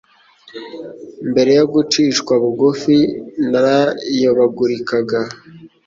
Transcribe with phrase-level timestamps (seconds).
[1.29, 2.95] Mbere yo gucishwa bugufi
[3.49, 5.19] narayobagurikaga